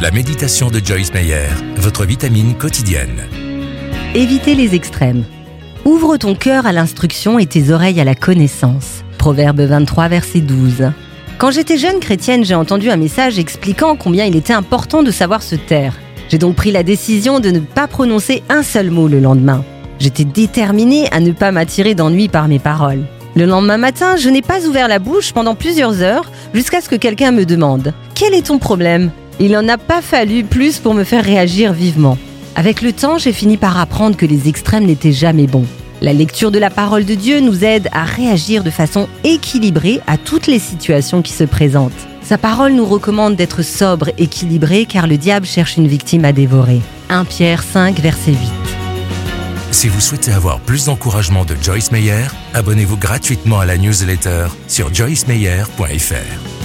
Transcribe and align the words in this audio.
La 0.00 0.10
méditation 0.10 0.70
de 0.70 0.80
Joyce 0.82 1.12
Meyer, 1.12 1.48
votre 1.76 2.06
vitamine 2.06 2.54
quotidienne. 2.54 3.28
Évitez 4.14 4.54
les 4.54 4.74
extrêmes. 4.74 5.24
Ouvre 5.84 6.16
ton 6.16 6.34
cœur 6.34 6.64
à 6.64 6.72
l'instruction 6.72 7.38
et 7.38 7.44
tes 7.44 7.70
oreilles 7.70 8.00
à 8.00 8.04
la 8.04 8.14
connaissance. 8.14 9.04
Proverbe 9.18 9.60
23, 9.60 10.08
verset 10.08 10.40
12. 10.40 10.92
Quand 11.36 11.50
j'étais 11.50 11.76
jeune 11.76 12.00
chrétienne, 12.00 12.46
j'ai 12.46 12.54
entendu 12.54 12.88
un 12.88 12.96
message 12.96 13.38
expliquant 13.38 13.94
combien 13.94 14.24
il 14.24 14.36
était 14.36 14.54
important 14.54 15.02
de 15.02 15.10
savoir 15.10 15.42
se 15.42 15.54
taire. 15.54 15.98
J'ai 16.30 16.38
donc 16.38 16.56
pris 16.56 16.72
la 16.72 16.82
décision 16.82 17.38
de 17.38 17.50
ne 17.50 17.60
pas 17.60 17.86
prononcer 17.86 18.42
un 18.48 18.62
seul 18.62 18.90
mot 18.90 19.06
le 19.06 19.20
lendemain. 19.20 19.62
J'étais 19.98 20.24
déterminée 20.24 21.12
à 21.12 21.20
ne 21.20 21.32
pas 21.32 21.52
m'attirer 21.52 21.94
d'ennui 21.94 22.28
par 22.28 22.48
mes 22.48 22.58
paroles. 22.58 23.04
Le 23.36 23.44
lendemain 23.44 23.76
matin, 23.76 24.16
je 24.16 24.30
n'ai 24.30 24.40
pas 24.40 24.66
ouvert 24.66 24.88
la 24.88 24.98
bouche 24.98 25.34
pendant 25.34 25.54
plusieurs 25.54 26.00
heures 26.00 26.30
jusqu'à 26.54 26.80
ce 26.80 26.88
que 26.88 26.96
quelqu'un 26.96 27.32
me 27.32 27.44
demande 27.44 27.92
Quel 28.14 28.32
est 28.32 28.46
ton 28.46 28.58
problème? 28.58 29.10
Il 29.42 29.52
n'en 29.52 29.66
a 29.68 29.78
pas 29.78 30.02
fallu 30.02 30.44
plus 30.44 30.78
pour 30.78 30.92
me 30.92 31.02
faire 31.02 31.24
réagir 31.24 31.72
vivement. 31.72 32.18
Avec 32.56 32.82
le 32.82 32.92
temps, 32.92 33.16
j'ai 33.16 33.32
fini 33.32 33.56
par 33.56 33.80
apprendre 33.80 34.14
que 34.14 34.26
les 34.26 34.48
extrêmes 34.48 34.84
n'étaient 34.84 35.12
jamais 35.12 35.46
bons. 35.46 35.64
La 36.02 36.12
lecture 36.12 36.50
de 36.50 36.58
la 36.58 36.68
parole 36.68 37.06
de 37.06 37.14
Dieu 37.14 37.40
nous 37.40 37.64
aide 37.64 37.88
à 37.92 38.04
réagir 38.04 38.62
de 38.62 38.70
façon 38.70 39.08
équilibrée 39.24 40.00
à 40.06 40.18
toutes 40.18 40.46
les 40.46 40.58
situations 40.58 41.22
qui 41.22 41.32
se 41.32 41.44
présentent. 41.44 42.06
Sa 42.22 42.36
parole 42.36 42.72
nous 42.72 42.84
recommande 42.84 43.34
d'être 43.34 43.62
sobre, 43.62 44.10
équilibré, 44.18 44.84
car 44.84 45.06
le 45.06 45.16
diable 45.16 45.46
cherche 45.46 45.78
une 45.78 45.88
victime 45.88 46.26
à 46.26 46.32
dévorer. 46.32 46.82
1 47.08 47.24
Pierre 47.24 47.62
5, 47.62 47.98
verset 47.98 48.32
8. 48.32 48.38
Si 49.70 49.88
vous 49.88 50.00
souhaitez 50.00 50.32
avoir 50.32 50.60
plus 50.60 50.84
d'encouragement 50.84 51.46
de 51.46 51.56
Joyce 51.62 51.92
Meyer, 51.92 52.26
abonnez-vous 52.52 52.98
gratuitement 52.98 53.60
à 53.60 53.64
la 53.64 53.78
newsletter 53.78 54.48
sur 54.68 54.92
joycemeyer.fr. 54.92 56.59